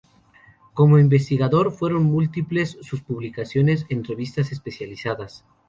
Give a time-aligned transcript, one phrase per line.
[0.73, 5.45] Como investigador, fueron múltiples sus publicaciones en revistas especializadas.